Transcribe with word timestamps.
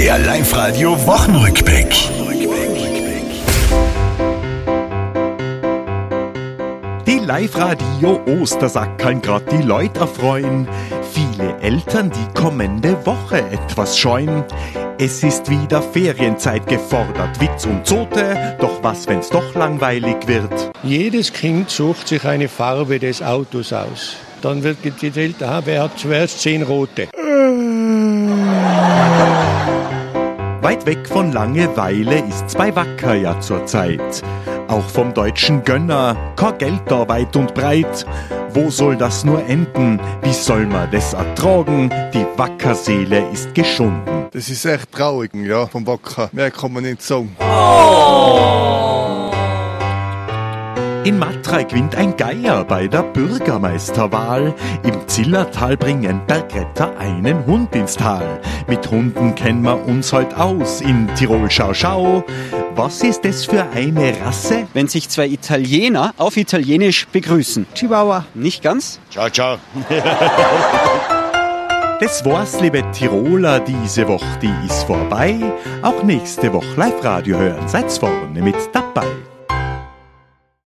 Der 0.00 0.18
Live-Radio 0.18 0.92
Wochenrückblick. 1.06 1.94
Die 7.06 7.18
Live-Radio 7.18 8.18
Ostersack 8.40 8.96
kann 8.96 9.20
grad 9.20 9.52
die 9.52 9.60
Leute 9.60 10.00
erfreuen. 10.00 10.66
Viele 11.12 11.54
Eltern 11.60 12.10
die 12.10 12.40
kommende 12.40 12.96
Woche 13.04 13.42
etwas 13.50 13.98
scheuen. 13.98 14.42
Es 14.98 15.22
ist 15.22 15.50
wieder 15.50 15.82
Ferienzeit 15.82 16.66
gefordert, 16.66 17.38
Witz 17.38 17.66
und 17.66 17.86
Zote. 17.86 18.56
Doch 18.58 18.82
was, 18.82 19.06
wenn's 19.06 19.28
doch 19.28 19.54
langweilig 19.54 20.26
wird? 20.26 20.70
Jedes 20.82 21.30
Kind 21.30 21.68
sucht 21.68 22.08
sich 22.08 22.24
eine 22.24 22.48
Farbe 22.48 22.98
des 22.98 23.20
Autos 23.20 23.74
aus. 23.74 24.16
Dann 24.40 24.62
wird 24.62 24.82
getitelt, 24.82 25.42
ah, 25.42 25.60
wer 25.62 25.82
hat 25.82 25.98
zuerst 25.98 26.40
zehn 26.40 26.62
rote. 26.62 27.08
Weit 30.80 30.86
weg 30.86 31.06
von 31.06 31.32
Langeweile 31.32 32.20
ist's 32.26 32.54
bei 32.54 32.74
Wacker 32.74 33.14
ja 33.14 33.38
zurzeit. 33.38 34.22
Auch 34.68 34.88
vom 34.88 35.12
deutschen 35.12 35.62
Gönner, 35.62 36.16
kein 36.36 36.56
Geld 36.56 36.80
da 36.86 37.06
weit 37.06 37.36
und 37.36 37.52
breit. 37.52 38.06
Wo 38.54 38.70
soll 38.70 38.96
das 38.96 39.22
nur 39.24 39.44
enden? 39.46 40.00
Wie 40.22 40.32
soll 40.32 40.64
man 40.66 40.90
das 40.90 41.12
ertragen? 41.12 41.90
Die 42.14 42.24
Wackerseele 42.36 43.28
ist 43.30 43.54
geschunden. 43.54 44.28
Das 44.32 44.48
ist 44.48 44.64
echt 44.64 44.90
traurig, 44.90 45.34
ja, 45.34 45.66
vom 45.66 45.86
Wacker. 45.86 46.30
Mehr 46.32 46.50
kann 46.50 46.72
man 46.72 46.84
nicht 46.84 47.02
sagen. 47.02 47.36
In 51.04 51.18
Matrei 51.18 51.64
gewinnt 51.64 51.96
ein 51.96 52.14
Geier 52.16 52.62
bei 52.64 52.86
der 52.86 53.02
Bürgermeisterwahl. 53.02 54.54
Im 54.82 55.08
Zillertal 55.08 55.78
bringen 55.78 56.20
Bergretter 56.26 56.94
einen 56.98 57.46
Hund 57.46 57.74
ins 57.74 57.94
Tal. 57.94 58.38
Mit 58.68 58.90
Hunden 58.90 59.34
kennen 59.34 59.62
wir 59.62 59.82
uns 59.86 60.12
heute 60.12 60.36
aus 60.38 60.82
in 60.82 61.08
Tirol 61.14 61.50
Schau 61.50 61.72
Schau. 61.72 62.24
Was 62.74 63.02
ist 63.02 63.24
das 63.24 63.46
für 63.46 63.64
eine 63.74 64.14
Rasse? 64.20 64.66
wenn 64.74 64.88
sich 64.88 65.08
zwei 65.08 65.26
Italiener 65.26 66.12
auf 66.18 66.36
Italienisch 66.36 67.06
begrüßen. 67.08 67.66
Chihuahua. 67.74 68.26
Nicht 68.34 68.62
ganz? 68.62 69.00
Ciao, 69.10 69.30
ciao. 69.30 69.58
Das 72.00 72.24
war's, 72.24 72.58
liebe 72.62 72.82
Tiroler, 72.92 73.60
diese 73.60 74.08
Woche, 74.08 74.24
die 74.40 74.50
ist 74.66 74.84
vorbei. 74.84 75.36
Auch 75.82 76.02
nächste 76.02 76.50
Woche 76.50 76.64
Live-Radio 76.74 77.36
hören, 77.36 77.68
seid's 77.68 77.98
vorne 77.98 78.40
mit 78.40 78.56
dabei. 78.72 79.04